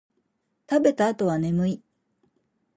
[0.67, 1.83] 食べた後は眠い